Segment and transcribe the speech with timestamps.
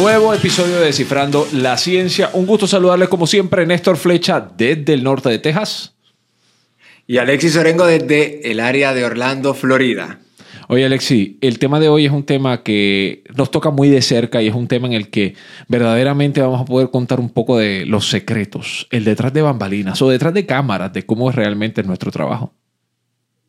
[0.00, 2.30] Nuevo episodio de Descifrando la Ciencia.
[2.32, 5.92] Un gusto saludarles como siempre, Néstor Flecha desde el norte de Texas.
[7.08, 10.20] Y Alexis Orengo desde el área de Orlando, Florida.
[10.68, 14.40] Oye, Alexi, el tema de hoy es un tema que nos toca muy de cerca
[14.40, 15.34] y es un tema en el que
[15.66, 20.08] verdaderamente vamos a poder contar un poco de los secretos, el detrás de bambalinas o
[20.08, 22.54] detrás de cámaras, de cómo es realmente nuestro trabajo.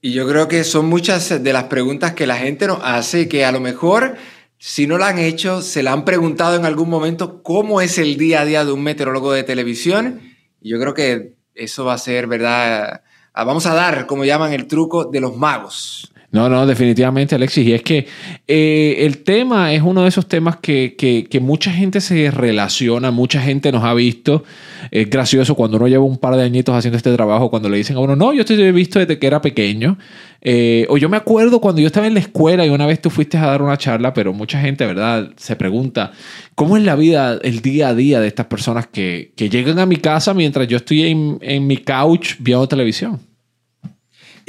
[0.02, 3.46] Y yo creo que son muchas de las preguntas que la gente nos hace que
[3.46, 4.16] a lo mejor
[4.60, 8.18] si no la han hecho, se la han preguntado en algún momento cómo es el
[8.18, 10.20] día a día de un meteorólogo de televisión.
[10.60, 13.02] Yo creo que eso va a ser, ¿verdad?
[13.32, 16.12] Ah, vamos a dar, como llaman, el truco de los magos.
[16.32, 17.66] No, no, definitivamente, Alexis.
[17.66, 18.06] Y es que
[18.48, 23.42] eh, el tema es uno de esos temas que, que, mucha gente se relaciona, mucha
[23.42, 24.44] gente nos ha visto.
[24.92, 27.98] Es gracioso cuando uno lleva un par de añitos haciendo este trabajo, cuando le dicen
[27.98, 29.98] a uno, no, yo te he visto desde que era pequeño.
[30.42, 33.10] Eh, o yo me acuerdo cuando yo estaba en la escuela y una vez tú
[33.10, 35.32] fuiste a dar una charla, pero mucha gente, ¿verdad?
[35.36, 36.12] Se pregunta,
[36.54, 39.88] ¿cómo es la vida, el día a día de estas personas que, que llegan a
[39.88, 43.29] mi casa mientras yo estoy en, en mi couch viendo televisión?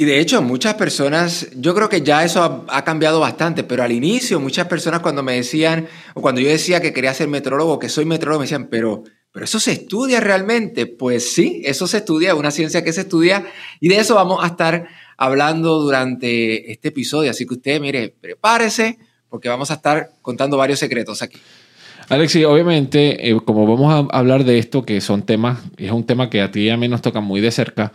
[0.01, 3.91] Y de hecho, muchas personas, yo creo que ya eso ha, cambiado bastante, pero al
[3.91, 7.87] inicio muchas personas cuando me decían, o cuando yo decía que quería ser metrólogo, que
[7.87, 10.87] soy metrólogo, me decían, pero, pero eso se estudia realmente.
[10.87, 13.45] Pues sí, eso se estudia, una ciencia que se estudia,
[13.79, 17.29] y de eso vamos a estar hablando durante este episodio.
[17.29, 18.97] Así que usted, mire, prepárese,
[19.29, 21.37] porque vamos a estar contando varios secretos aquí.
[22.09, 26.31] Alexi, obviamente, eh, como vamos a hablar de esto, que son temas, es un tema
[26.31, 27.93] que a ti y a mí nos toca muy de cerca,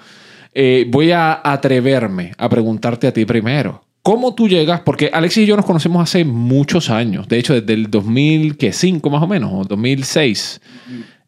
[0.58, 3.84] eh, voy a atreverme a preguntarte a ti primero.
[4.00, 4.80] ¿Cómo tú llegas?
[4.80, 7.28] Porque Alexis y yo nos conocemos hace muchos años.
[7.28, 10.62] De hecho, desde el 2005 más o menos, o 2006.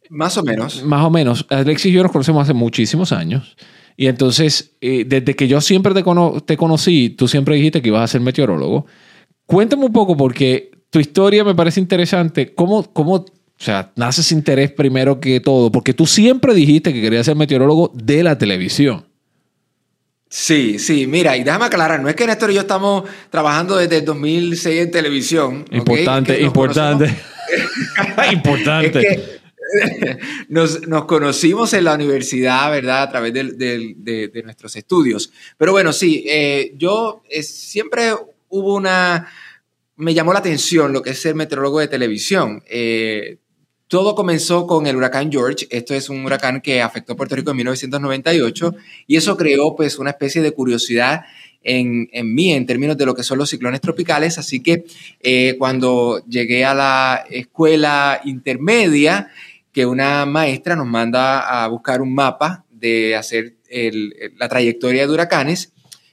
[0.08, 0.82] Más o menos.
[0.82, 1.44] Más o menos.
[1.50, 3.54] Alexis y yo nos conocemos hace muchísimos años.
[3.98, 6.02] Y entonces, eh, desde que yo siempre te,
[6.46, 8.86] te conocí, tú siempre dijiste que ibas a ser meteorólogo.
[9.44, 12.54] Cuéntame un poco, porque tu historia me parece interesante.
[12.54, 13.26] ¿Cómo, cómo o
[13.58, 15.70] sea, naces interés primero que todo?
[15.70, 19.04] Porque tú siempre dijiste que querías ser meteorólogo de la televisión.
[20.28, 23.98] Sí, sí, mira, y déjame aclarar, no es que Néstor y yo estamos trabajando desde
[23.98, 25.64] el 2006 en televisión.
[25.70, 27.14] Importante, importante.
[28.32, 29.40] importante.
[30.48, 33.04] nos, conocimos en la universidad, ¿verdad?
[33.04, 35.32] A través de, nuestros estudios.
[35.56, 38.12] Pero bueno, sí, eh, yo eh, siempre
[38.48, 39.28] hubo una...
[39.96, 42.62] Me llamó la atención lo que es ser meteorólogo de televisión.
[42.68, 43.38] Eh,
[43.88, 45.66] todo comenzó con el huracán George.
[45.70, 48.74] Esto es un huracán que afectó Puerto Rico en 1998
[49.06, 51.22] y eso creó pues una especie de curiosidad
[51.62, 54.38] en, mí en términos de lo que son los ciclones tropicales.
[54.38, 54.84] Así que
[55.20, 59.30] eh, cuando llegué a la escuela intermedia,
[59.72, 63.56] que una maestra nos manda a buscar un mapa de hacer
[64.36, 65.72] la trayectoria de huracanes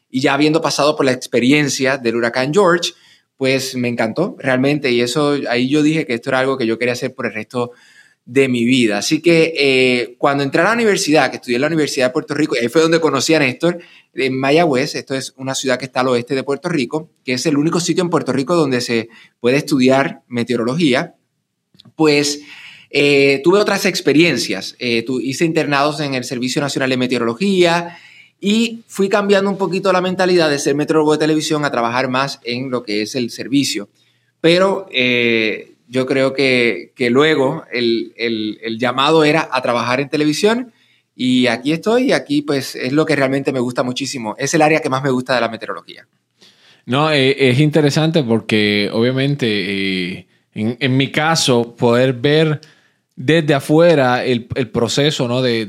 [0.10, 2.92] y ya habiendo pasado por la experiencia del huracán George,
[3.38, 6.80] pues me encantó realmente y eso ahí yo dije que esto era algo que yo
[6.80, 7.72] quería hacer por el resto
[8.26, 8.98] de mi vida.
[8.98, 12.34] Así que eh, cuando entré a la universidad, que estudié en la Universidad de Puerto
[12.34, 13.80] Rico, y ahí fue donde conocí a Néstor,
[14.16, 17.46] en Mayagüez, esto es una ciudad que está al oeste de Puerto Rico, que es
[17.46, 19.10] el único sitio en Puerto Rico donde se
[19.40, 21.16] puede estudiar meteorología,
[21.96, 22.42] pues
[22.90, 24.76] eh, tuve otras experiencias.
[24.80, 27.98] Eh, hice internados en el Servicio Nacional de Meteorología,
[28.40, 32.40] y fui cambiando un poquito la mentalidad de ser metrólogo de televisión a trabajar más
[32.44, 33.90] en lo que es el servicio.
[34.42, 40.74] Pero eh, yo creo que, que luego el, el, llamado era a trabajar en televisión
[41.16, 44.36] y aquí estoy y aquí pues es lo que realmente me gusta muchísimo.
[44.38, 46.08] Es el área que más me gusta de la meteorología.
[46.86, 52.62] No, eh, es interesante porque obviamente eh, en mi caso poder ver
[53.16, 55.42] desde afuera el, proceso, ¿no?
[55.42, 55.62] De,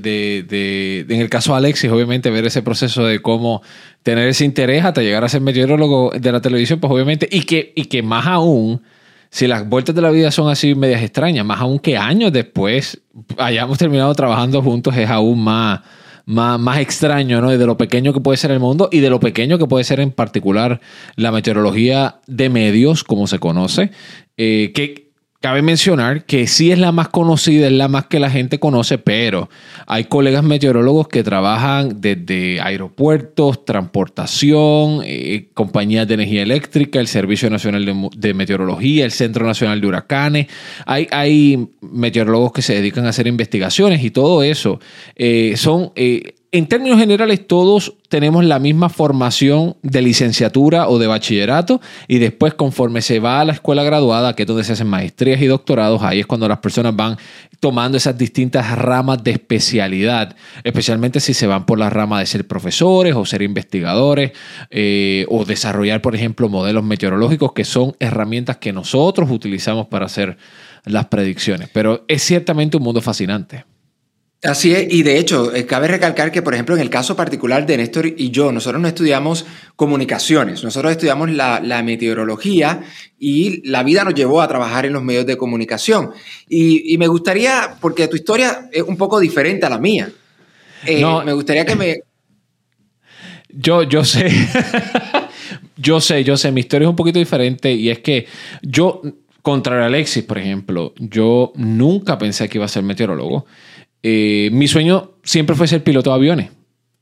[1.09, 3.62] en el caso de Alexis, obviamente, ver ese proceso de cómo
[4.03, 7.72] tener ese interés hasta llegar a ser meteorólogo de la televisión, pues obviamente, y que,
[7.77, 8.83] y que más aún,
[9.31, 13.01] si las vueltas de la vida son así medias extrañas, más aún que años después
[13.39, 15.81] hayamos terminado trabajando juntos, es aún más,
[16.25, 17.51] más, más extraño, ¿no?
[17.51, 20.01] de lo pequeño que puede ser el mundo y de lo pequeño que puede ser
[20.01, 20.81] en particular
[21.15, 23.93] la meteorología de medios, como se conoce,
[24.37, 25.06] eh, que
[25.47, 28.98] Cabe mencionar que sí es la más conocida, es la más que la gente conoce,
[28.98, 29.48] pero
[29.87, 37.48] hay colegas meteorólogos que trabajan desde aeropuertos, transportación, eh, compañías de energía eléctrica, el Servicio
[37.48, 40.47] Nacional de, Meteorología, el Centro Nacional de Huracanes.
[40.84, 44.81] Hay, meteorólogos que se dedican a hacer investigaciones y todo eso.
[45.15, 51.07] Eh, son eh, en términos generales, todos tenemos la misma formación de licenciatura o de
[51.07, 54.87] bachillerato y después conforme se va a la escuela graduada, que es donde se hacen
[54.87, 57.16] maestrías y doctorados, ahí es cuando las personas van
[57.60, 62.47] tomando esas distintas ramas de especialidad, especialmente si se van por la rama de ser
[62.47, 64.33] profesores o ser investigadores
[64.71, 70.37] eh, o desarrollar, por ejemplo, modelos meteorológicos, que son herramientas que nosotros utilizamos para hacer
[70.84, 71.69] las predicciones.
[71.72, 73.65] Pero es ciertamente un mundo fascinante.
[74.42, 77.65] Así es, y de hecho, eh, cabe recalcar que, por ejemplo, en el caso particular
[77.65, 79.47] de Néstor y yo, nosotros no estudiamos
[79.77, 82.83] comunicaciones, nosotros estudiamos la, meteorología
[83.18, 86.10] y la vida nos llevó a trabajar en los medios de comunicación.
[86.48, 90.10] Y, me gustaría, porque tu historia es un poco diferente a la mía,
[90.84, 91.97] eh, no, me gustaría que me...
[93.48, 94.30] Yo, yo sé,
[95.77, 98.27] yo sé, yo sé, mi historia es un poquito diferente y es que
[98.60, 99.00] yo,
[99.41, 103.47] contra Alexis, por ejemplo, yo nunca pensé que iba a ser meteorólogo.
[104.03, 106.51] Eh, mi sueño siempre fue ser piloto de aviones.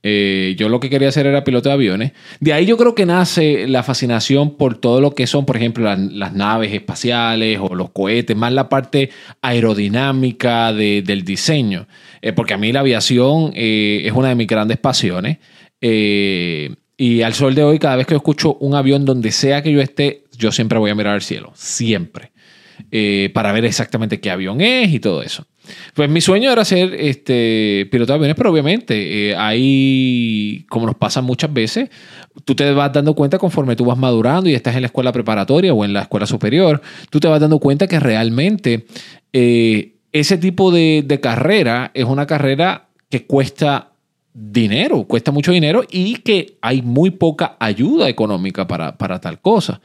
[0.07, 2.11] Eh, yo lo que quería hacer era piloto de aviones.
[2.39, 5.83] De ahí yo creo que nace la fascinación por todo lo que son, por ejemplo,
[5.83, 9.09] las, naves espaciales o los cohetes, más la parte
[9.41, 11.87] aerodinámica del diseño.
[12.21, 15.39] Eh, porque a mí la aviación es una de mis grandes pasiones.
[15.81, 19.81] y al sol de hoy, cada vez que escucho un avión donde sea que yo
[19.81, 21.51] esté, yo siempre voy a mirar al cielo.
[21.55, 22.31] Siempre.
[23.33, 25.45] para ver exactamente qué avión es y todo eso.
[25.93, 30.95] Pues mi sueño era ser este, piloto de aviones, pero obviamente eh, ahí, como nos
[30.95, 31.89] pasa muchas veces,
[32.43, 35.73] tú te vas dando cuenta conforme tú vas madurando y estás en la escuela preparatoria
[35.73, 38.85] o en la escuela superior, tú te vas dando cuenta que realmente
[39.33, 43.91] eh, ese tipo de, carrera es una carrera que cuesta
[44.33, 49.81] dinero, cuesta mucho dinero y que hay muy poca ayuda económica para, para tal cosa.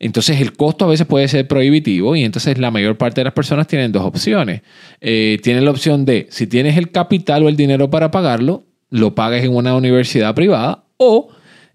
[0.00, 3.32] Entonces el costo a veces puede ser prohibitivo y entonces la mayor parte de las
[3.32, 4.62] personas tienen dos opciones.
[5.00, 9.14] Eh, tienen la opción de, si tienes el capital o el dinero para pagarlo, lo
[9.14, 11.30] pagues en una universidad privada o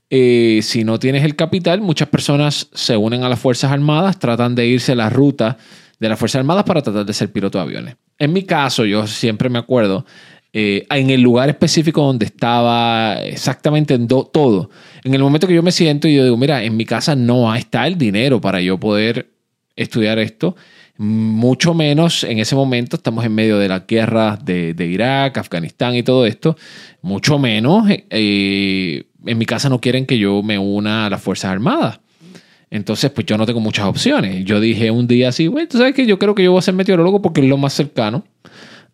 [0.09, 4.53] eh, si no tienes el capital, muchas personas se unen a las Fuerzas Armadas, tratan
[4.53, 5.57] de irse a la ruta
[5.99, 7.95] de las Fuerzas Armadas para tratar de ser piloto de aviones.
[8.19, 10.05] En mi caso, yo siempre me acuerdo
[10.55, 14.69] eh, en el lugar específico donde estaba exactamente en todo.
[15.03, 17.53] En el momento que yo me siento y yo digo, mira, en mi casa no
[17.55, 19.31] está el dinero para yo poder
[19.75, 20.55] estudiar esto,
[20.95, 26.03] mucho menos en ese momento estamos en medio de la guerra de, Irak, Afganistán y
[26.03, 26.55] todo esto,
[27.01, 31.49] mucho menos eh, en mi casa no quieren que yo me una a las Fuerzas
[31.51, 31.99] Armadas.
[32.69, 34.45] Entonces, pues yo no tengo muchas opciones.
[34.45, 36.63] Yo dije un día así, bueno, tú sabes que yo creo que yo voy a
[36.63, 38.23] ser meteorólogo porque es lo más cercano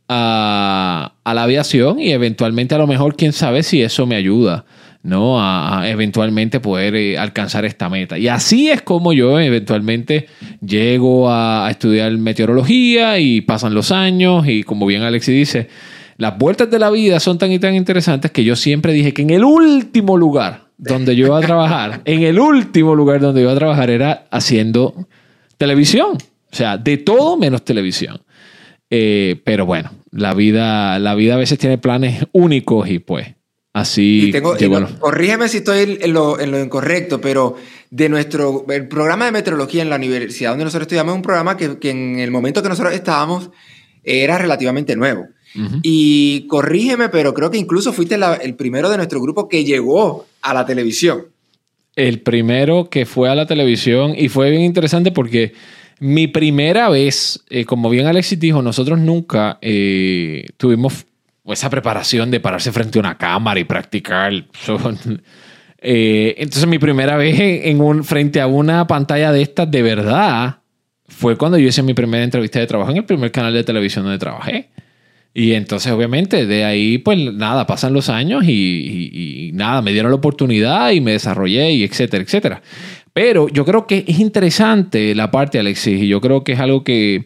[0.09, 4.65] a, la aviación y eventualmente a lo mejor, quién sabe si eso me ayuda.
[5.01, 5.41] ¿no?
[5.41, 8.17] A, eventualmente poder eh, alcanzar esta meta.
[8.17, 10.27] Y así es como yo eventualmente
[10.59, 15.69] llego a, estudiar meteorología y pasan los años y como bien Alexi dice,
[16.17, 19.21] las vueltas de la vida son tan y tan interesantes que yo siempre dije que
[19.21, 23.53] en el último lugar donde yo iba a trabajar, en el último lugar donde iba
[23.53, 25.07] a trabajar era haciendo
[25.57, 26.17] televisión.
[26.51, 28.19] O sea, de todo menos televisión.
[28.89, 33.27] Eh, pero bueno, la vida, la vida a veces tiene planes únicos y pues
[33.73, 34.33] así.
[34.99, 37.55] corrígeme si estoy en lo, incorrecto, pero
[37.91, 41.77] de nuestro el programa de meteorología en la universidad donde nosotros estudiamos, un programa que,
[41.89, 43.51] en el momento que nosotros estábamos
[44.03, 45.27] era relativamente nuevo.
[45.81, 50.53] Y corrígeme, pero creo que incluso fuiste el primero de nuestro grupo que llegó a
[50.53, 51.25] la televisión.
[51.95, 55.53] El primero que fue a la televisión y fue bien interesante porque
[55.99, 61.05] mi primera vez, eh, como bien Alexis dijo, nosotros nunca eh, tuvimos
[61.45, 64.33] esa preparación de pararse frente a una cámara y practicar.
[65.81, 70.57] Eh, entonces mi primera vez en un, frente a una pantalla de estas de verdad
[71.07, 74.03] fue cuando yo hice mi primera entrevista de trabajo en el primer canal de televisión
[74.03, 74.67] donde trabajé.
[75.33, 80.17] Y entonces, obviamente, de ahí, pues nada, pasan los años y, nada, me dieron la
[80.17, 82.61] oportunidad y me desarrollé y etcétera, etcétera.
[83.13, 86.83] Pero yo creo que es interesante la parte, Alexis, y yo creo que es algo
[86.83, 87.25] que,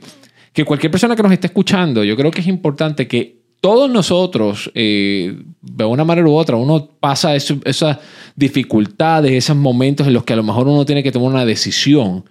[0.53, 4.69] que cualquier persona que nos esté escuchando, yo creo que es importante que todos nosotros,
[4.75, 7.97] eh, de una manera u otra, uno pasa esas
[8.35, 12.25] dificultades, esos momentos en los que a lo mejor uno tiene que tomar una decisión.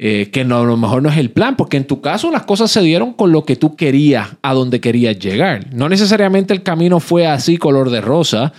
[0.00, 2.44] Eh, que no, a lo mejor no es el plan, porque en tu caso las
[2.44, 5.74] cosas se dieron con lo que tú querías, a donde querías llegar.
[5.74, 8.52] No necesariamente el camino fue así color de rosa,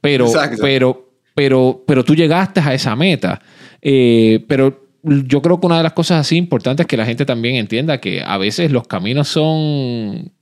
[0.00, 0.26] pero,
[0.60, 3.40] pero, pero, pero tú llegaste a esa meta.
[3.82, 7.24] Eh, pero yo creo que una de las cosas así importantes es que la gente
[7.24, 10.32] también entienda que a veces los caminos son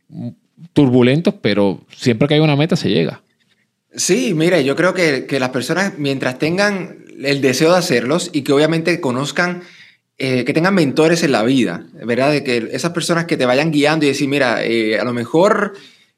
[0.72, 3.22] turbulentos, pero siempre que hay una meta se llega.
[3.94, 8.52] Sí, mire, yo creo que, las personas, mientras tengan el deseo de hacerlos y que
[8.52, 9.62] obviamente conozcan,
[10.18, 12.32] eh, que tengan mentores en la vida, ¿verdad?
[12.32, 15.74] De que esas personas que te vayan guiando y decir, mira, eh, a lo mejor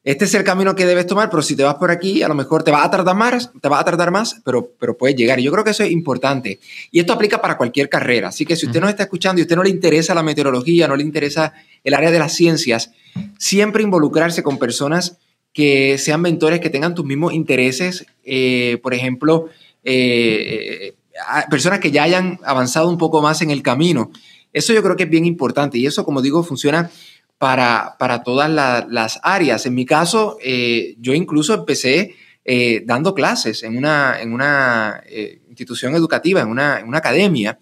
[0.06, 2.36] este es el camino que debes tomar, pero si te vas por aquí, a lo
[2.36, 5.40] mejor te va a tardar más, te va a tardar más, pero, pero puedes llegar.
[5.40, 6.60] Y yo creo que eso es importante.
[6.92, 8.28] Y esto aplica para cualquier carrera.
[8.28, 10.86] Así que si usted nos está escuchando y a usted no le interesa la meteorología,
[10.86, 12.92] no le interesa el área de las ciencias,
[13.36, 15.18] siempre involucrarse con personas
[15.52, 18.06] que sean mentores, que tengan tus mismos intereses.
[18.24, 19.48] Eh, por ejemplo,
[19.82, 20.94] eh,
[21.50, 24.12] personas que ya hayan avanzado un poco más en el camino.
[24.52, 26.90] Eso yo creo que es bien importante y eso, como digo, funciona
[27.38, 29.66] para, para todas las áreas.
[29.66, 32.14] En mi caso, eh, yo incluso empecé
[32.44, 37.58] eh, dando clases en una, en una eh, institución educativa, en una, en una academia,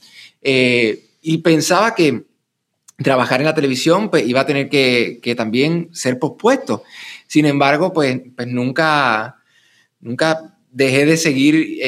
[0.46, 2.24] y pensaba que
[2.98, 6.82] trabajar en la televisión pues, iba a tener que, que también ser pospuesto.
[7.26, 9.36] Sin embargo, pues, pues nunca,
[10.00, 11.78] nunca dejé de seguir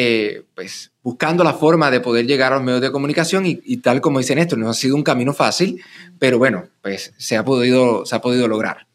[0.54, 4.18] pues, buscando la forma de poder llegar a los medios de comunicación y, tal como
[4.18, 5.80] dice Néstor, no ha sido un camino fácil,
[6.18, 8.88] pero bueno, pues se ha podido, se ha podido lograr.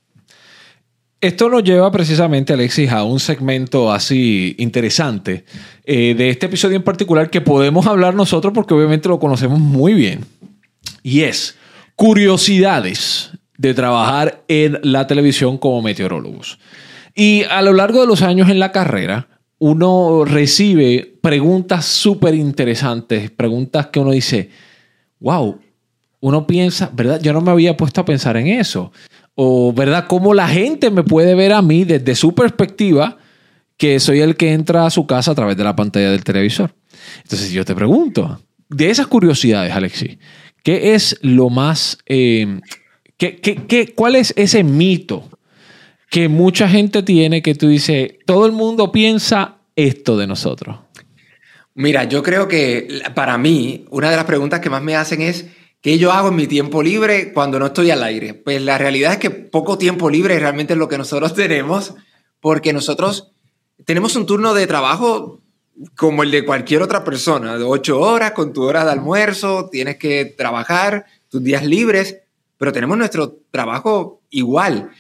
[1.22, 5.46] Esto nos lleva precisamente, Alexis, a un segmento así interesante
[5.86, 9.94] eh, de este episodio en particular que podemos hablar nosotros porque obviamente lo conocemos muy
[9.94, 10.26] bien.
[11.04, 11.56] Y es
[11.96, 16.60] curiosidades de trabajar en la televisión como meteorólogos.
[17.16, 19.30] Y a lo largo de los años en la carrera,
[19.62, 24.50] uno recibe preguntas súper interesantes, preguntas que uno dice,
[25.20, 25.60] wow,
[26.20, 27.22] uno piensa, ¿verdad?
[27.22, 28.92] Yo no me había puesto a pensar en eso.
[29.36, 30.08] O, ¿verdad?
[30.08, 33.20] ¿Cómo la gente me puede ver a mí desde su perspectiva
[33.78, 36.74] que soy el que entra a su casa a través de la pantalla del televisor?
[37.22, 40.18] Entonces yo te pregunto, de esas curiosidades, Alexis,
[40.64, 42.00] ¿qué es lo más...
[42.08, 42.62] Eh,
[43.16, 45.30] qué, cuál es ese mito
[46.12, 50.78] que mucha gente tiene que tú dices, todo el mundo piensa esto de nosotros?
[51.74, 55.46] Mira, yo creo que para mí, una de las preguntas que más me hacen es,
[55.80, 58.34] ¿qué yo hago en mi tiempo libre cuando no estoy al aire?
[58.34, 61.94] Pues la realidad es que poco tiempo libre realmente es lo que nosotros tenemos,
[62.42, 63.32] porque nosotros
[63.86, 65.40] tenemos un turno de trabajo
[65.96, 69.96] como el de cualquier otra persona, de ocho horas con tu hora de almuerzo, tienes
[69.96, 72.18] que trabajar tus días libres,
[72.58, 74.92] pero tenemos nuestro trabajo igual.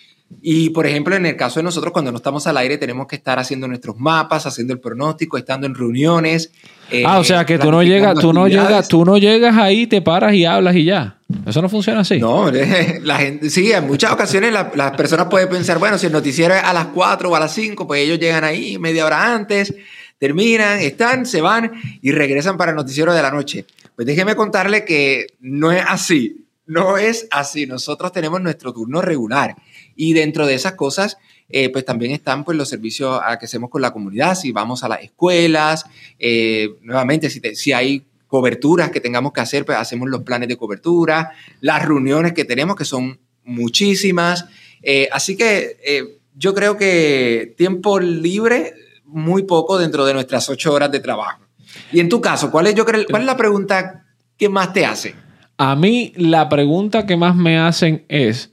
[0.42, 3.16] Y por ejemplo, en el caso de nosotros, cuando no estamos al aire, tenemos que
[3.16, 6.52] estar haciendo nuestros mapas, haciendo el pronóstico, estando en reuniones.
[6.92, 9.88] Eh, ah, o sea que tú no llegas, tú no llegas, tú no llegas ahí,
[9.88, 11.18] te paras y hablas y ya.
[11.46, 12.20] Eso no funciona así.
[12.20, 12.52] No,
[13.04, 16.64] la gente, sí, en muchas ocasiones las personas pueden pensar, bueno, si el noticiero es
[16.64, 19.74] a las 4 o a las 5, pues ellos llegan ahí media hora antes,
[20.18, 21.72] terminan, están, se van
[22.02, 23.66] y regresan para el noticiero de la noche.
[23.96, 26.46] Pues déjeme contarle que no es así.
[26.66, 27.66] No es así.
[27.66, 29.56] Nosotros tenemos nuestro turno regular
[29.96, 31.18] y dentro de esas cosas,
[31.50, 34.88] eh, pues también están pues, los servicios que hacemos con la comunidad, si vamos a
[34.88, 35.86] las escuelas,
[36.18, 40.56] eh, nuevamente, si, si hay coberturas que tengamos que hacer, pues hacemos los planes de
[40.56, 44.46] cobertura, las reuniones que tenemos, que son muchísimas.
[44.82, 48.74] Eh, así que yo creo que tiempo libre,
[49.06, 51.44] muy poco dentro de nuestras ocho horas de trabajo.
[51.92, 54.06] Y en tu caso, ¿cuál es, yo ¿cuál es la pregunta
[54.38, 55.16] que más te hace?
[55.58, 58.52] A mí la pregunta que más me hacen es,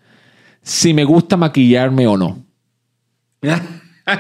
[0.69, 2.45] si me gusta maquillarme o no.
[3.41, 3.59] esa,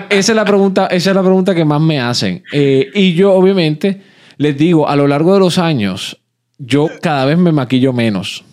[0.08, 2.42] es la pregunta, esa es la pregunta que más me hacen.
[2.50, 4.00] Eh, y yo, obviamente,
[4.38, 6.18] les digo, a lo largo de los años,
[6.56, 8.44] yo cada vez me maquillo menos.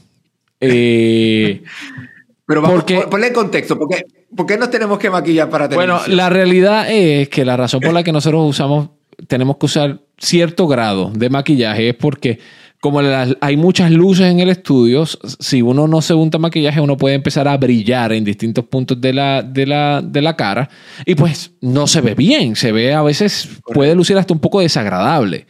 [0.60, 1.64] Eh,
[2.46, 5.78] Pero vamos, porque, ponle contexto, ¿por qué, ¿por qué nos tenemos que maquillar para tener
[5.78, 8.90] Bueno, la realidad es que la razón por la que nosotros usamos,
[9.28, 12.40] tenemos que usar cierto grado de maquillaje es porque
[12.86, 13.02] como
[13.42, 17.48] hay muchas luces en el estudio, si uno no se unta maquillaje, uno puede empezar
[17.48, 20.70] a brillar en distintos puntos de la, de la, cara
[21.04, 24.60] y pues no se ve bien, se ve a veces, puede lucir hasta un poco
[24.60, 25.48] desagradable.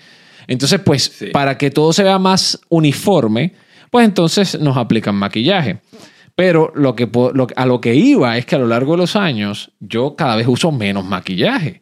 [0.48, 3.52] Entonces, pues para que todo se vea más uniforme,
[3.92, 5.82] pues entonces nos aplican maquillaje.
[6.36, 7.10] Pero lo que,
[7.58, 10.48] a lo que iba es que a lo largo de los años yo cada vez
[10.48, 11.82] uso menos maquillaje.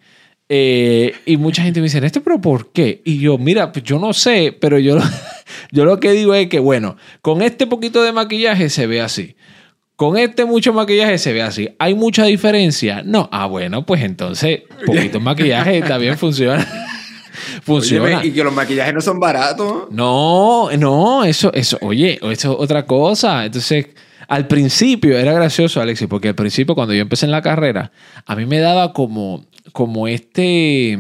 [0.50, 3.04] Eh, y mucha gente me dice, ¿esto pero por qué?
[3.06, 4.98] Y yo, mira, pues yo no sé, pero yo,
[5.74, 9.36] yo lo que digo es que, bueno, con este poquito de maquillaje se ve así.
[9.96, 11.70] Con este mucho maquillaje se ve así.
[11.80, 13.02] ¿Hay mucha diferencia?
[13.04, 13.28] No.
[13.32, 16.64] Ah, bueno, pues entonces, poquito maquillaje también funciona.
[17.64, 18.24] funciona.
[18.24, 19.88] y que los maquillajes no son baratos.
[19.90, 23.44] No, no, eso, eso, oye, eso es otra cosa.
[23.44, 23.88] Entonces,
[24.28, 27.92] al principio era gracioso, Alexis, porque al principio, cuando yo empecé en la carrera,
[28.26, 31.00] a mí me daba como como este,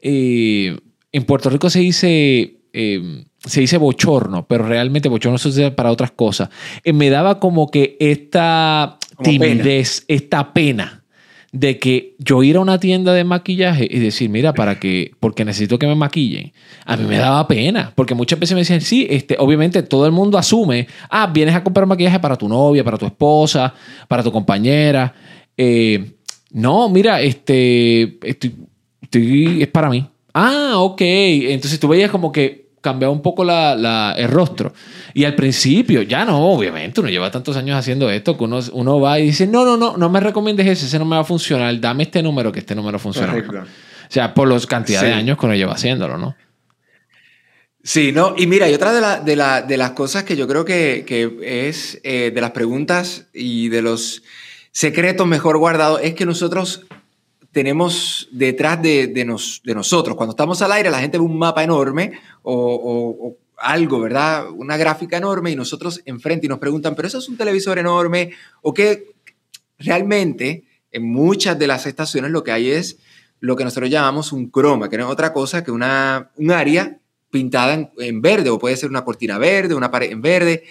[0.00, 0.78] eh,
[1.12, 5.92] en Puerto Rico se dice, eh, se dice bochorno, pero realmente bochorno se usa para
[5.92, 6.48] otras cosas.
[6.84, 11.02] Eh, me daba como que esta timidez, esta pena
[11.50, 15.44] de que yo ir a una tienda de maquillaje y decir, mira, para que, porque
[15.46, 16.52] necesito que me maquillen.
[16.84, 20.12] A mí me daba pena, porque muchas veces me decían, sí, este, obviamente todo el
[20.12, 23.72] mundo asume, ah, vienes a comprar maquillaje para tu novia, para tu esposa,
[24.08, 25.14] para tu compañera.
[25.56, 26.12] Eh,
[26.50, 30.06] no, mira, este, estoy, es para mí.
[30.34, 31.00] Ah, ok.
[31.00, 34.72] Entonces tú veías como que cambiaba un poco la, el rostro.
[35.14, 39.00] Y al principio, ya no, obviamente, uno lleva tantos años haciendo esto que uno, uno
[39.00, 41.24] va y dice, no, no, no, no me recomiendes ese, ese no me va a
[41.24, 43.34] funcionar, dame este número, que este número funciona.
[43.34, 46.34] O sea, por los cantidad de años que uno lleva haciéndolo, ¿no?
[47.82, 51.04] Sí, no, y mira, y otra de, de, las cosas que yo creo que,
[51.42, 54.22] es eh, de las preguntas y de los
[54.72, 56.86] secretos mejor guardados es que nosotros
[57.58, 61.64] tenemos detrás de, nos, de nosotros, cuando estamos al aire, la gente ve un mapa
[61.64, 62.12] enorme
[62.44, 64.48] o, algo, ¿verdad?
[64.50, 68.30] Una gráfica enorme y nosotros enfrente y nos preguntan, pero eso es un televisor enorme
[68.62, 69.06] o qué
[69.76, 72.98] realmente en muchas de las estaciones lo que hay es
[73.40, 77.00] lo que nosotros llamamos un croma, que no es otra cosa que una, un área
[77.28, 80.62] pintada en, verde, o puede ser una cortina verde, una pared en verde,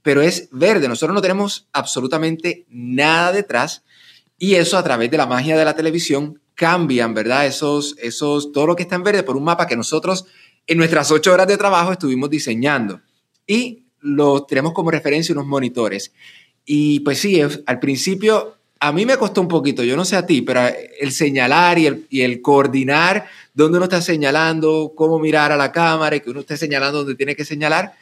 [0.00, 0.88] pero es verde.
[0.88, 3.84] Nosotros no tenemos absolutamente nada detrás
[4.42, 7.46] y eso a través de la magia de la televisión cambian, ¿verdad?
[7.46, 10.24] Esos, esos, todo lo que está en verde por un mapa que nosotros
[10.66, 13.02] en nuestras ocho horas de trabajo estuvimos diseñando.
[13.46, 16.14] Y lo tenemos como referencia unos monitores.
[16.64, 20.24] Y pues sí, al principio a mí me costó un poquito, yo no sé a
[20.24, 20.62] ti, pero
[20.98, 25.70] el señalar y el, y el coordinar dónde uno está señalando, cómo mirar a la
[25.70, 27.92] cámara y que uno esté señalando donde tiene que señalar,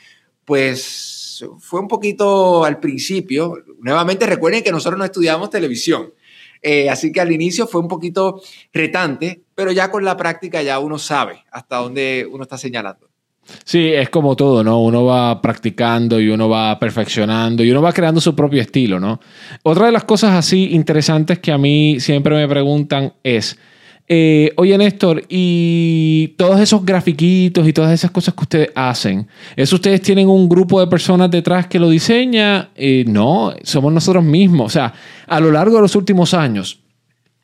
[0.45, 3.55] pues fue un poquito al principio.
[3.81, 6.13] Nuevamente recuerden que nosotros no estudiamos televisión.
[6.63, 8.41] Eh, así que al inicio fue un poquito
[8.73, 13.09] retante, pero ya con la práctica ya uno sabe hasta dónde uno está señalando.
[13.65, 14.83] Sí, es como todo, ¿no?
[14.83, 19.21] Uno va practicando y uno va perfeccionando y uno va creando su propio estilo, ¿no?
[19.63, 23.59] Otra de las cosas así interesantes que a mí siempre me preguntan es,
[24.11, 29.77] eh, oye Néstor, y todos esos grafiquitos y todas esas cosas que ustedes hacen, ¿eso
[29.77, 32.71] ustedes tienen un grupo de personas detrás que lo diseña?
[32.75, 34.67] Eh, no, somos nosotros mismos.
[34.67, 34.95] O sea,
[35.27, 36.81] a lo largo de los últimos años,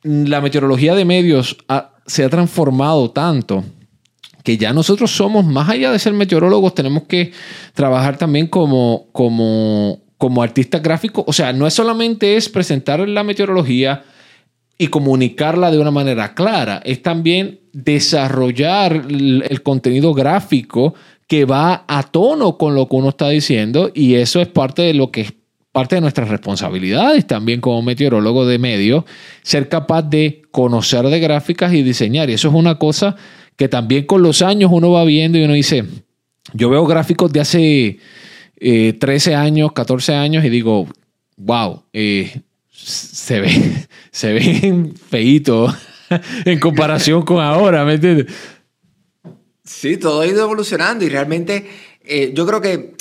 [0.03, 1.59] la meteorología de medios
[2.07, 3.65] se ha transformado tanto
[4.43, 7.33] que ya nosotros somos, más allá de ser meteorólogos, tenemos que
[7.73, 11.25] trabajar también como, como, como artistas gráficos.
[11.27, 14.05] O sea, no es solamente es presentar la meteorología
[14.79, 20.95] y comunicarla de una manera clara, es también desarrollar el, contenido gráfico
[21.27, 24.95] que va a tono con lo que uno está diciendo y eso es parte de
[24.95, 25.35] lo que es
[25.73, 29.05] parte de nuestras responsabilidades también como meteorólogo de medio,
[29.43, 32.31] ser capaz de conocer de gráficas y diseñar.
[32.31, 33.17] Y eso es una cosa
[33.57, 35.85] que también con los años uno va viendo y uno dice,
[36.53, 37.99] yo veo gráficos de hace
[38.61, 40.87] 13 eh, años, 14 años y digo,
[41.37, 41.83] wow,
[42.85, 45.75] se ve, se ven feitos
[46.45, 48.27] en comparación con ahora, ¿me entiendes?
[49.65, 51.67] Sí, todo ha ido evolucionando y realmente
[52.03, 52.95] eh, yo creo que,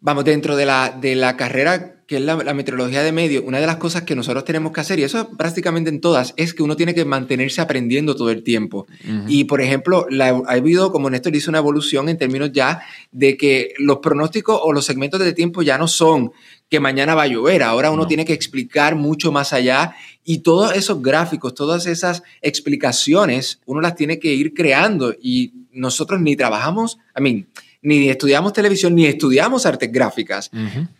[0.00, 3.66] vamos, dentro de la, de la carrera que es la, meteorología de medio, una de
[3.66, 6.74] las cosas que nosotros tenemos que hacer, y eso prácticamente en todas, es que uno
[6.74, 8.86] tiene que mantenerse aprendiendo todo el tiempo.
[9.26, 12.80] Y, por ejemplo, la, ha habido, como Néstor dice, una evolución en términos ya
[13.12, 16.32] de que los pronósticos o los segmentos de tiempo ya no son
[16.70, 19.94] que mañana va a llover, ahora uno tiene que explicar mucho más allá
[20.24, 26.22] y todos esos gráficos, todas esas explicaciones, uno las tiene que ir creando y nosotros
[26.22, 27.44] ni trabajamos, a mí,
[27.88, 30.50] ni estudiamos televisión, ni estudiamos artes gráficas,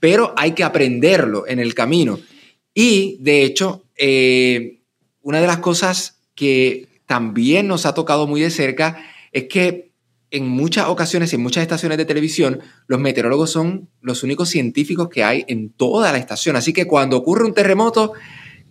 [0.01, 2.19] pero hay que aprenderlo en el camino.
[2.75, 4.81] Y de hecho, eh,
[5.23, 9.89] una de las cosas que también nos ha tocado muy de cerca es que
[10.31, 15.25] en muchas ocasiones, en muchas estaciones de televisión, los meteorólogos son los únicos científicos que
[15.25, 16.57] hay en toda la estación.
[16.57, 18.13] Así que cuando ocurre un terremoto,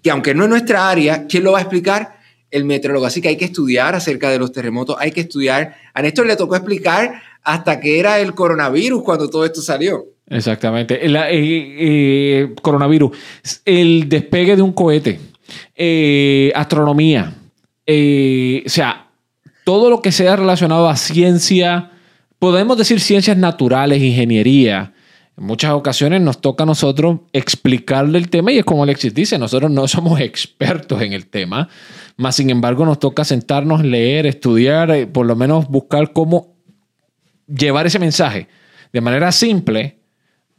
[0.03, 2.19] que aunque no es nuestra área, ¿quién lo va a explicar?
[2.51, 3.07] El meteorólogo.
[3.07, 5.75] Así que hay que estudiar acerca de los terremotos, hay que estudiar.
[5.93, 10.05] A Néstor le tocó explicar hasta que era el coronavirus cuando todo esto salió.
[10.29, 11.05] Exactamente.
[11.05, 13.17] El, eh, eh, coronavirus,
[13.63, 15.17] el despegue de un cohete,
[15.73, 17.33] eh, astronomía,
[17.87, 19.07] o sea,
[19.63, 21.91] todo lo que sea relacionado a ciencia,
[22.37, 24.93] podemos decir ciencias naturales, ingeniería.
[25.37, 29.39] En muchas ocasiones nos toca a nosotros explicarle el tema y es como Alexis dice,
[29.39, 31.69] nosotros no somos expertos en el tema,
[32.17, 36.56] más sin embargo nos toca sentarnos, leer, estudiar, por lo menos buscar cómo
[37.47, 38.47] llevar ese mensaje
[38.93, 39.97] de manera simple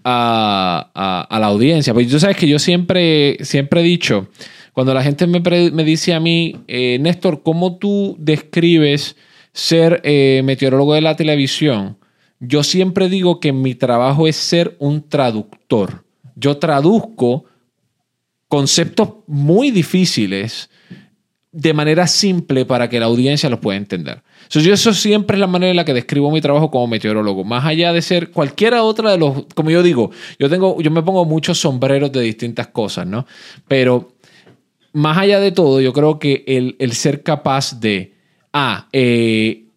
[0.05, 1.93] a, la audiencia.
[1.93, 4.29] Porque tú sabes que yo siempre, siempre he dicho,
[4.73, 9.17] cuando la gente me, me dice a mí, eh, Néstor, ¿cómo tú describes
[9.53, 11.99] ser eh, meteorólogo de la televisión?
[12.41, 16.05] Yo siempre digo que mi trabajo es ser un traductor.
[16.37, 17.45] Yo traduzco
[18.47, 20.71] conceptos muy difíciles
[21.51, 24.23] de manera simple para que la audiencia los pueda entender.
[24.49, 27.45] Yo eso siempre es la manera en la que describo mi trabajo como meteorólogo.
[27.45, 31.03] Más allá de ser cualquiera otra de los, como yo digo, yo tengo, yo me
[31.03, 33.27] pongo muchos sombreros de distintas cosas, ¿no?
[33.67, 34.13] Pero
[34.93, 38.15] más allá de todo, yo creo que el, ser capaz de,
[38.53, 39.68] ah, eh,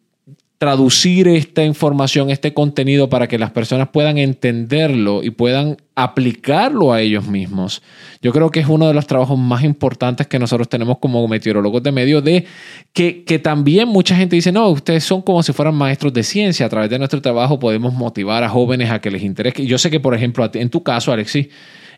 [0.62, 7.02] traducir esta información, este contenido para que las personas puedan entenderlo y puedan aplicarlo a
[7.02, 7.82] ellos mismos.
[8.22, 11.82] Yo creo que es uno de los trabajos más importantes que nosotros tenemos como meteorólogos
[11.82, 12.46] de medio, de
[12.94, 16.68] que, que también mucha gente dice, no, ustedes son como si fueran maestros de ciencia,
[16.68, 19.66] a través de nuestro trabajo podemos motivar a jóvenes a que les interese.
[19.66, 21.48] Yo sé que, por ejemplo, en tu caso, Alexis,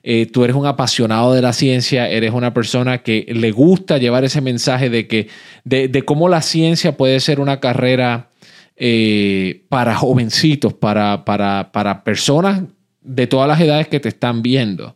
[0.04, 4.24] eh, tú eres un apasionado de la ciencia, eres una persona que le gusta llevar
[4.24, 5.28] ese mensaje de que
[5.66, 8.30] de, de cómo la ciencia puede ser una carrera
[8.76, 12.64] eh, para jovencitos, para, para, para, personas
[13.02, 14.96] de todas las edades que te están viendo.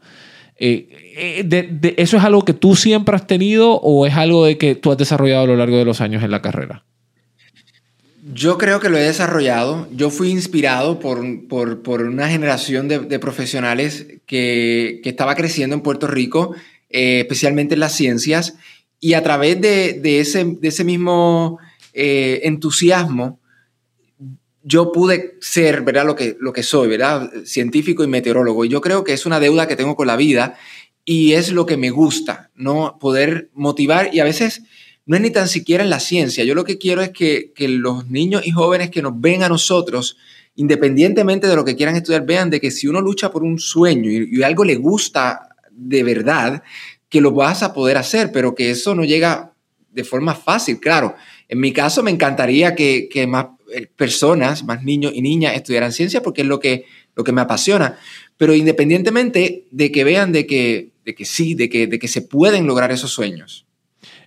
[0.55, 4.73] Eh, eh, ¿Eso es algo que tú siempre has tenido o es algo de que
[4.73, 6.85] tú has desarrollado a lo largo de los años en la carrera?
[8.33, 9.87] Yo creo que lo he desarrollado.
[9.91, 15.83] Yo fui inspirado por, por, por una generación de, profesionales que, que, estaba creciendo en
[15.83, 16.55] Puerto Rico,
[16.89, 18.55] especialmente en las ciencias,
[18.99, 21.59] y a través de, de ese, de ese mismo
[21.93, 23.39] entusiasmo,
[24.67, 26.05] yo pude ser, ¿verdad?
[26.05, 27.31] Lo que, lo que soy, ¿verdad?
[27.45, 28.65] Científico y meteorólogo.
[28.65, 30.57] Y yo creo que es una deuda que tengo con la vida
[31.05, 32.97] y es lo que me gusta, ¿no?
[32.99, 34.63] Poder motivar y a veces
[35.05, 36.43] no es ni tan siquiera en la ciencia.
[36.43, 39.47] Yo lo que quiero es que, que los niños y jóvenes que nos ven a
[39.47, 40.17] nosotros,
[40.55, 44.11] independientemente de lo que quieran estudiar, vean de que si uno lucha por un sueño
[44.11, 46.61] y, algo le gusta de verdad,
[47.07, 49.53] que lo vas a poder hacer, pero que eso no llega
[49.91, 51.15] de forma fácil, claro.
[51.47, 53.45] En mi caso me encantaría que, que más
[53.95, 57.99] personas, más niños y niñas, estudiaran ciencia porque es lo que, lo que me apasiona.
[58.37, 62.21] Pero independientemente de que vean de que, de que sí, de que, de que se
[62.21, 63.66] pueden lograr esos sueños.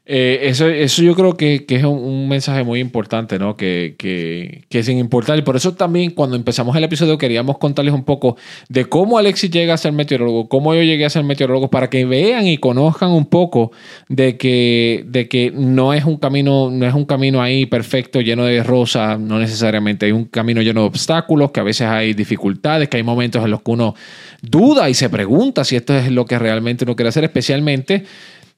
[0.07, 3.57] Eh, eso, eso yo creo que, que es un, mensaje muy importante, ¿no?
[3.57, 5.41] Que, que, que, es importante.
[5.41, 8.37] Y por eso también cuando empezamos el episodio queríamos contarles un poco
[8.69, 12.07] de cómo Alexis llega a ser meteorólogo, cómo yo llegué a ser meteorólogo, para que
[12.07, 13.73] vean y conozcan un poco
[14.09, 18.45] de que, de que no es un camino, no es un camino ahí perfecto, lleno
[18.47, 20.07] de rosas, no necesariamente.
[20.07, 23.51] Hay un camino lleno de obstáculos, que a veces hay dificultades, que hay momentos en
[23.51, 23.95] los que uno
[24.43, 28.05] duda y se pregunta si esto es lo que realmente uno quiere hacer, especialmente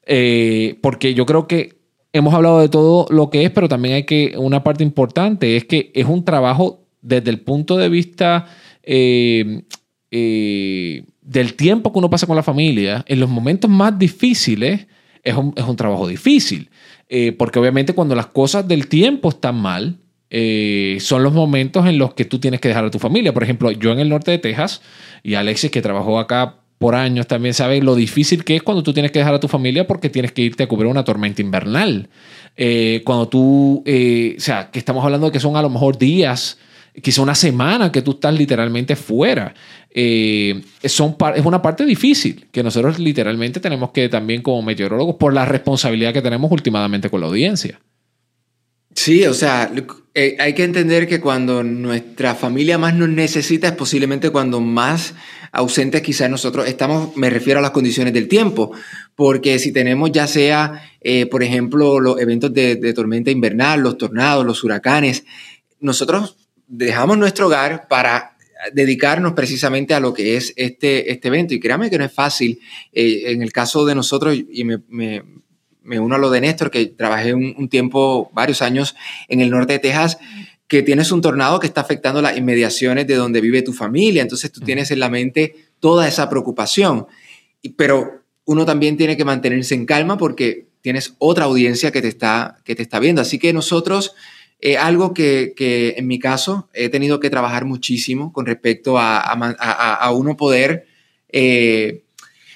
[0.05, 1.81] eh, porque yo creo que
[2.12, 5.65] hemos hablado de todo lo que es, pero también hay que, una parte importante es
[5.65, 8.47] que es un trabajo desde el punto de vista
[8.83, 9.62] eh,
[10.11, 14.87] eh, del tiempo que uno pasa con la familia, en los momentos más difíciles
[15.23, 16.69] es un, es un trabajo difícil,
[17.38, 19.99] porque obviamente cuando las cosas del tiempo están mal,
[20.99, 23.35] son los momentos en los que tú tienes que dejar a tu familia.
[23.35, 24.81] Por ejemplo, yo en el norte de Texas
[25.23, 28.92] y Alexis que trabajó acá por años también sabe lo difícil que es cuando tú
[28.92, 32.09] tienes que dejar a tu familia porque tienes que irte a cubrir una tormenta invernal.
[32.57, 35.97] Eh, cuando tú, eh, o sea, que estamos hablando de que son a lo mejor
[35.97, 36.59] días,
[37.01, 39.55] quizá una semana que tú estás literalmente fuera.
[39.90, 45.33] Eh, son es una parte difícil que nosotros literalmente tenemos que también como meteorólogos por
[45.33, 47.79] la responsabilidad que tenemos últimamente con la audiencia.
[48.95, 49.73] Sí, o sea,
[50.15, 55.15] eh, hay que entender que cuando nuestra familia más nos necesita es posiblemente cuando más
[55.51, 58.73] ausentes quizás nosotros estamos, me refiero a las condiciones del tiempo,
[59.15, 63.99] porque si tenemos ya sea, eh, por ejemplo, los eventos de, de, tormenta invernal, los
[63.99, 65.25] tornados, los huracanes,
[65.81, 68.33] nosotros dejamos nuestro hogar para
[68.73, 71.55] dedicarnos precisamente a lo que es este, este evento.
[71.55, 72.61] Y créame que no es fácil.
[72.93, 75.23] Eh, en el caso de nosotros, y me, me
[75.85, 78.95] me uno a lo de Néstor, que trabajé un, un, tiempo, varios años
[79.29, 80.18] en el norte de Texas,
[80.68, 84.51] que tienes un tornado que está afectando las inmediaciones de donde vive tu familia, entonces
[84.51, 87.07] tú tienes en la mente toda esa preocupación,
[87.77, 92.59] pero uno también tiene que mantenerse en calma porque tienes otra audiencia que te está,
[92.64, 94.14] que te está viendo, así que nosotros...
[94.64, 99.18] Eh, algo que, que, en mi caso he tenido que trabajar muchísimo con respecto a,
[99.18, 100.87] a, a, a uno poder
[101.33, 102.03] eh,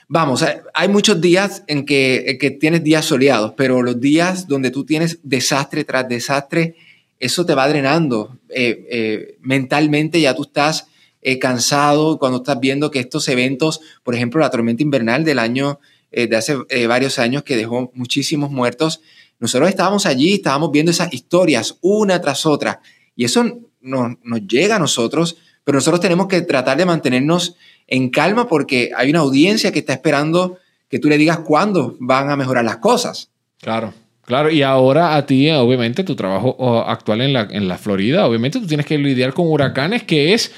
[0.08, 4.84] Vamos, hay muchos días en que, que, tienes días soleados, pero los días donde tú
[4.84, 6.76] tienes desastre tras desastre,
[7.18, 10.86] eso te va drenando eh, eh, mentalmente, ya tú estás
[11.28, 15.80] eh, cansado cuando estás viendo que estos eventos, por ejemplo, la tormenta invernal del año,
[16.12, 19.00] eh, de hace eh, varios años que dejó muchísimos muertos,
[19.40, 22.80] nosotros estábamos allí, estábamos viendo esas historias una tras otra,
[23.16, 27.56] y eso nos, nos llega a nosotros, pero nosotros tenemos que tratar de mantenernos
[27.86, 32.30] en calma porque hay una audiencia que está esperando que tú le digas cuándo van
[32.30, 33.30] a mejorar las cosas.
[33.60, 33.92] Claro.
[34.24, 38.58] Claro, y ahora a ti, obviamente, tu trabajo actual en la, en la Florida, obviamente
[38.58, 40.50] tú tienes que lidiar con huracanes, que es,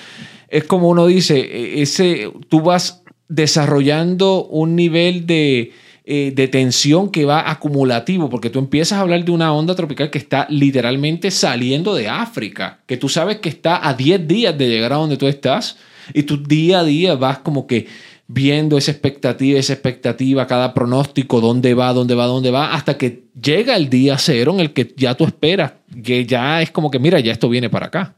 [0.49, 5.73] es como uno dice, e, ese, tú vas desarrollando un nivel de,
[6.07, 10.09] eh, de tensión que va acumulativo, porque tú empiezas a hablar de una onda tropical
[10.09, 14.69] que está literalmente saliendo de África, que tú sabes que está a 10 días de
[14.71, 15.77] llegar a donde tú estás,
[16.13, 17.87] y tú día a día vas como que
[18.29, 23.25] viendo esa expectativa, esa expectativa, cada pronóstico, dónde va, dónde va, dónde va, hasta que
[23.41, 25.73] llega el día cero en el que ya tú esperas,
[26.05, 28.15] que ya es como que, mira, ya esto viene para acá.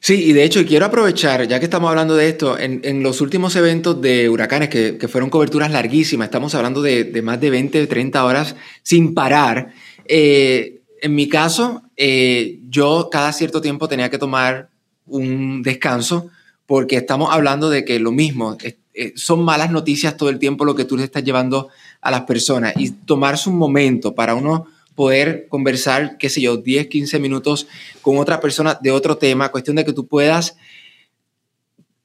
[0.00, 3.56] Sí, y de hecho quiero aprovechar, ya que estamos hablando de esto, en, los últimos
[3.56, 8.54] eventos de huracanes, que, fueron coberturas larguísimas, estamos hablando de, más de 20, 30 horas
[8.82, 9.72] sin parar.
[10.06, 14.68] Eh, en mi caso, eh, yo cada cierto tiempo tenía que tomar
[15.06, 16.30] un descanso
[16.66, 20.74] porque estamos hablando de que lo mismo, eh, son malas noticias todo el tiempo lo
[20.74, 21.68] que tú le estás llevando
[22.00, 26.86] a las personas y tomarse un momento para uno poder conversar, qué sé yo, 10,
[26.86, 27.66] 15 minutos
[28.00, 30.56] con otra persona de otro tema, cuestión de que tú puedas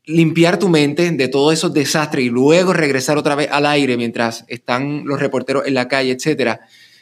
[0.05, 4.43] limpiar tu mente de todos esos desastres y luego regresar otra vez al aire mientras
[4.47, 6.61] están los reporteros en la calle, etcétera.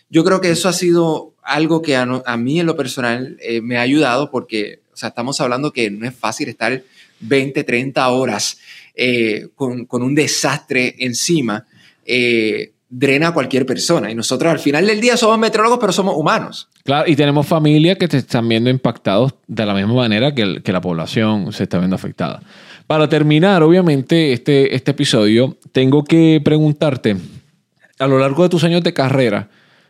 [0.10, 2.06] Yo creo que eso ha sido algo que a,
[2.38, 6.08] mí en lo personal eh, me ha ayudado porque, o sea, estamos hablando que no
[6.08, 6.82] es fácil estar
[7.20, 8.58] 20, 30 horas
[8.96, 11.68] eh, con, con, un desastre encima.
[12.04, 14.10] Eh, drena a cualquier persona.
[14.10, 16.68] Y nosotros al final del día somos meteorólogos, pero somos humanos.
[16.84, 20.72] Claro, y tenemos familias que se están viendo impactados de la misma manera que, que,
[20.72, 22.42] la población se está viendo afectada.
[22.88, 27.18] Para terminar, obviamente, este, este episodio, tengo que preguntarte,
[28.00, 29.50] a lo largo de tus años de carrera,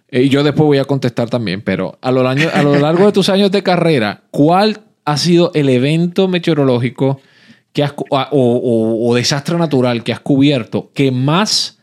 [0.09, 3.11] eh, y yo después voy a contestar también, pero a lo, a lo largo de
[3.11, 7.21] tus años de carrera, ¿cuál ha sido el evento meteorológico
[7.71, 11.79] que has, o, o desastre natural que has cubierto que más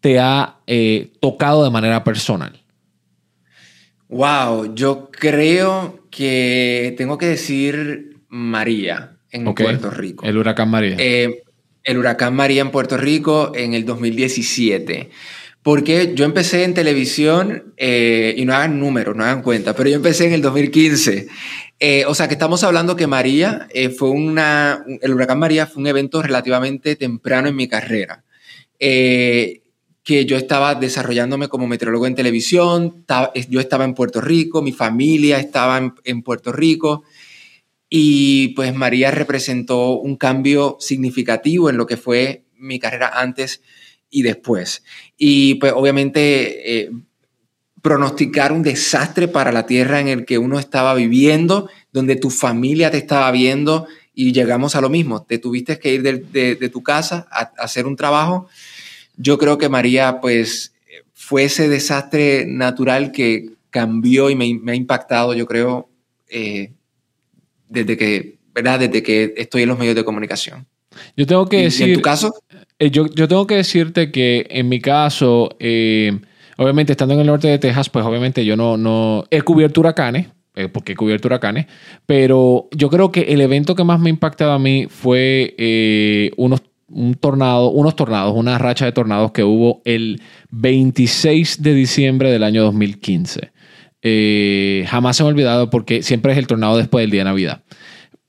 [0.00, 2.62] te ha eh, tocado de manera personal?
[4.08, 10.26] Wow, yo creo que tengo que decir María en Puerto Rico.
[10.26, 10.96] El huracán María.
[10.98, 11.42] Eh,
[11.82, 15.08] el huracán María en Puerto Rico en el 2017.
[15.62, 19.96] Porque yo empecé en televisión, eh, y no hagan números, no hagan cuenta, pero yo
[19.96, 21.26] empecé en el 2015.
[22.06, 26.22] O sea que estamos hablando que María fue una, el huracán María fue un evento
[26.22, 28.24] relativamente temprano en mi carrera.
[28.78, 29.62] Eh,
[30.06, 33.04] que yo estaba desarrollándome como meteorólogo en televisión,
[33.48, 37.02] yo estaba en Puerto Rico, mi familia estaba en, Puerto Rico
[37.90, 43.62] y pues María representó un cambio significativo en lo que fue mi carrera antes
[44.08, 44.84] y después.
[45.16, 46.90] Y pues obviamente eh,
[47.86, 52.90] pronosticar un desastre para la tierra en el que uno estaba viviendo, donde tu familia
[52.90, 57.28] te estaba viendo y llegamos a lo mismo, te tuviste que ir de, tu casa
[57.30, 58.48] a hacer un trabajo
[59.16, 60.74] yo creo que María, pues,
[61.12, 65.88] fue ese desastre natural que cambió y me, ha impactado, yo creo,
[66.28, 66.72] eh,
[67.68, 68.80] desde que, ¿verdad?
[68.80, 70.66] Desde que estoy en los medios de comunicación.
[71.16, 71.88] Yo tengo que decir.
[71.88, 72.34] ¿En tu caso?
[72.78, 76.18] Eh, yo, yo, tengo que decirte que en mi caso, eh,
[76.56, 80.28] obviamente estando en el norte de Texas, pues obviamente yo no, no he cubierto huracanes,
[80.72, 81.66] porque he cubierto huracanes,
[82.06, 85.54] pero yo creo que el evento que más me ha a mí fue
[86.38, 92.30] unos un tornado, unos tornados, una racha de tornados que hubo el 26 de diciembre
[92.30, 93.52] del año 2015.
[94.02, 97.24] Eh, jamás se me ha olvidado porque siempre es el tornado después del día de
[97.24, 97.64] Navidad.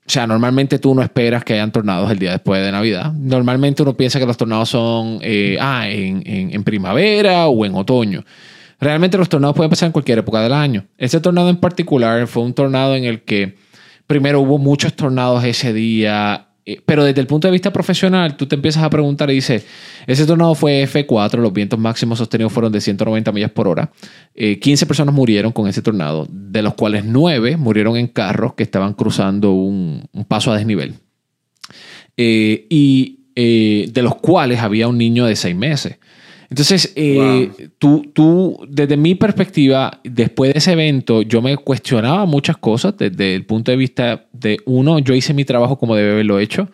[0.08, 3.12] O sea, normalmente tú no esperas que hayan tornados el día después de Navidad.
[3.12, 8.24] Normalmente uno piensa que los tornados son eh, ah, en, primavera o en otoño.
[8.80, 10.86] Realmente los tornados pueden pasar en cualquier época del año.
[10.96, 13.56] Ese tornado en particular fue un tornado en el que
[14.06, 16.47] primero hubo muchos tornados ese día
[16.84, 19.64] pero desde el punto de vista profesional, tú te empiezas a preguntar y dices,
[20.06, 23.90] ese tornado fue F4, los vientos máximos sostenidos fueron de 190 millas por hora.
[24.34, 28.62] 15 eh, personas murieron con ese tornado, de los cuales 9 murieron en carros que
[28.62, 30.94] estaban cruzando un, paso a desnivel.
[32.16, 33.14] Eh, y
[33.92, 35.98] de los cuales había un niño de 6 meses.
[36.50, 42.56] Entonces, eh, tú, tú, desde mi perspectiva, después de ese evento, yo me cuestionaba muchas
[42.56, 46.38] cosas desde el punto de vista de, uno, yo hice mi trabajo como debe haberlo
[46.38, 46.70] hecho.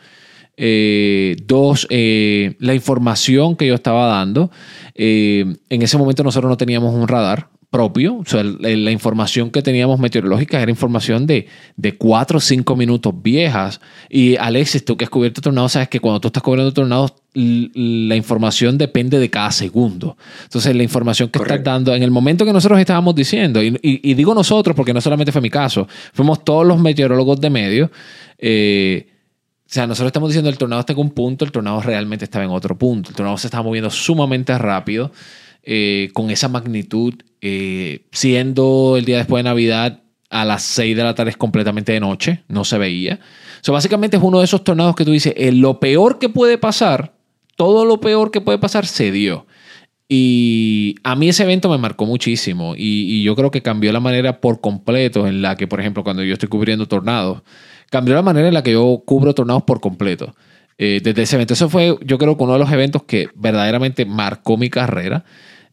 [0.56, 4.50] Eh, dos, eh, la información que yo estaba dando.
[4.94, 8.18] en ese momento nosotros no teníamos un radar propio.
[8.18, 13.12] O sea, la información que teníamos meteorológica era información de, de cuatro o cinco minutos
[13.20, 13.80] viejas.
[14.08, 18.14] Y Alexis, tú que has cubierto tornados, sabes que cuando tú estás cubriendo tornados, la
[18.14, 20.16] información depende de cada segundo.
[20.44, 24.34] Entonces, la información que estás dando, en el momento que nosotros estábamos diciendo, y, digo
[24.34, 27.90] nosotros porque no solamente fue mi caso, fuimos todos los meteorólogos de medio.
[28.38, 29.08] Eh,
[29.66, 32.44] o sea, nosotros estamos diciendo el tornado está en un punto, el tornado realmente estaba
[32.44, 33.10] en otro punto.
[33.10, 35.10] El tornado se estaba moviendo sumamente rápido.
[35.66, 41.02] Eh, con esa magnitud, eh, siendo el día después de Navidad a las 6 de
[41.02, 43.20] la tarde es completamente de noche, no se veía.
[43.62, 46.58] So, básicamente es uno de esos tornados que tú dices, eh, lo peor que puede
[46.58, 47.14] pasar,
[47.56, 49.46] todo lo peor que puede pasar se dio.
[50.06, 54.40] Y a mí ese evento me marcó muchísimo y, yo creo que cambió la manera
[54.40, 57.42] por completo en la que, por ejemplo, cuando yo estoy cubriendo tornados,
[57.88, 60.34] cambió la manera en la que yo cubro tornados por completo.
[60.76, 61.54] eh, desde ese evento.
[61.54, 65.24] Eso fue, yo creo que uno de los eventos que verdaderamente marcó mi carrera.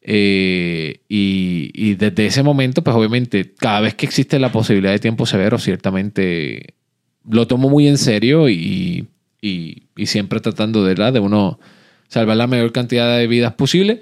[0.01, 5.25] Eh, y, desde ese momento, pues obviamente, cada vez que existe la posibilidad de tiempo
[5.25, 6.73] severo, ciertamente
[7.29, 9.07] lo tomo muy en serio y,
[10.05, 11.59] siempre tratando de, de uno
[12.07, 14.01] salvar la mayor cantidad de vidas posible.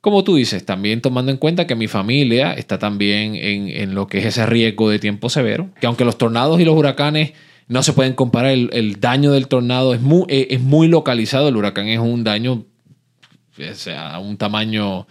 [0.00, 4.18] Como tú dices, también tomando en cuenta que mi familia está también en, lo que
[4.18, 7.32] es ese riesgo de tiempo severo, que aunque los tornados y los huracanes
[7.68, 11.56] no se pueden comparar, el, daño del tornado es muy, eh, es muy localizado, el
[11.56, 12.64] huracán es un daño
[13.58, 15.06] o sea, un tamaño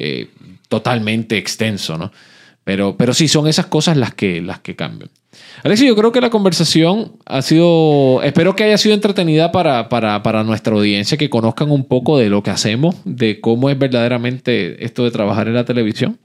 [0.00, 0.28] eh,
[0.68, 2.12] totalmente extenso, ¿no?
[2.62, 5.10] Pero, pero sí, son esas cosas las que, las que cambian.
[5.64, 10.44] Alexi, yo creo que la conversación ha sido, espero que haya sido entretenida para, para,
[10.44, 15.04] nuestra audiencia, que conozcan un poco de lo que hacemos, de cómo es verdaderamente esto
[15.04, 16.18] de trabajar en la televisión.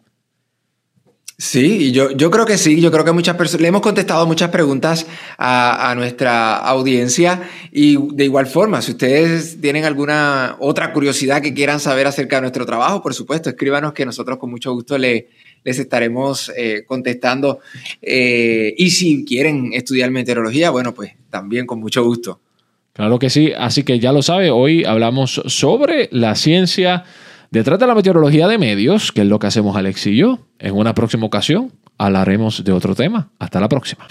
[1.38, 4.50] Sí, yo, yo creo que sí, yo creo que muchas personas, le hemos contestado muchas
[4.50, 11.41] preguntas a, a, nuestra audiencia y de igual forma, si ustedes tienen alguna otra curiosidad
[11.41, 14.98] que quieran saber acerca de nuestro trabajo, por supuesto, escríbanos que nosotros con mucho gusto
[14.98, 15.28] le,
[15.63, 17.60] les estaremos eh, contestando.
[18.02, 22.39] Eh, y si quieren estudiar meteorología, bueno, pues también con mucho gusto.
[22.93, 27.06] Claro que sí, así que ya lo sabe, hoy hablamos sobre la ciencia
[27.53, 30.39] detrás de la meteorología de medios, que es lo que hacemos Alex y yo.
[30.57, 33.29] En una próxima ocasión hablaremos de otro tema.
[33.37, 34.07] Hasta la próxima.